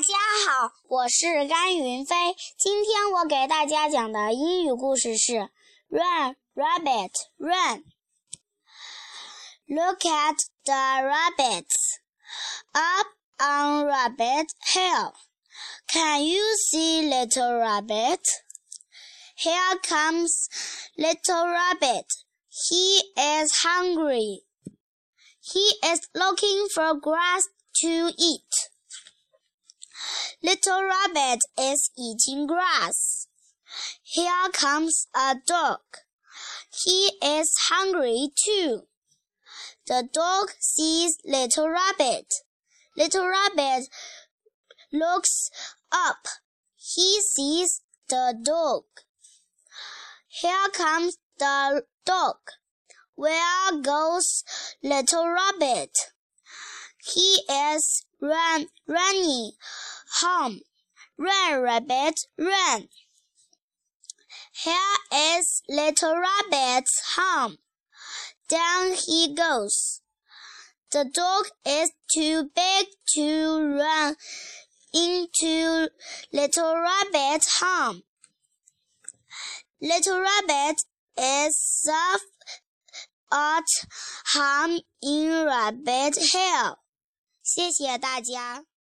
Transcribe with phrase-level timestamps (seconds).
[0.00, 0.14] 家
[0.46, 2.14] 好，我是甘云飞。
[2.58, 5.32] 今天我给大家讲的英语故事是《
[5.88, 11.98] Run, Rabbit, Run》。Look at the rabbits
[12.72, 15.12] up on Rabbit Hill.
[15.88, 18.20] Can you see Little Rabbit?
[19.36, 20.48] Here comes
[20.96, 22.06] Little Rabbit.
[22.48, 24.44] He is hungry.
[25.40, 27.44] He is looking for grass
[27.82, 28.42] to eat.
[30.43, 33.27] Little Rabbit is eating grass.
[34.01, 35.81] Here comes a dog.
[36.83, 38.87] He is hungry too.
[39.85, 42.25] The dog sees Little Rabbit.
[42.97, 43.87] Little Rabbit
[44.91, 45.51] looks
[45.91, 46.25] up.
[46.75, 48.85] He sees the dog.
[50.27, 52.37] Here comes the dog.
[53.13, 54.43] Where goes
[54.81, 55.95] Little Rabbit?
[56.97, 59.51] He is run, running
[60.20, 60.60] home.
[61.18, 62.88] Run, rabbit, run.
[64.52, 67.58] Here is little rabbit's home.
[68.48, 70.00] Down he goes.
[70.92, 74.16] The dog is too big to run
[74.94, 75.88] into
[76.32, 78.02] little rabbit's home.
[79.80, 80.76] Little rabbit
[81.18, 82.20] is safe
[83.32, 83.64] at
[84.34, 86.78] home in Rabbit Hill.
[87.42, 88.66] 谢谢大家。